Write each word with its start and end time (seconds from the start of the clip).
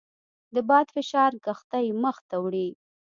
د 0.53 0.55
باد 0.69 0.87
فشار 0.95 1.31
کښتۍ 1.45 1.87
مخ 2.03 2.17
ته 2.29 2.35
وړي. 2.43 2.69